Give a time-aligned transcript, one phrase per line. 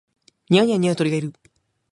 [0.49, 1.31] 庭には二羽鶏がいる